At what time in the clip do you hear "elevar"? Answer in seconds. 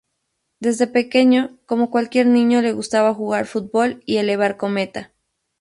4.17-4.57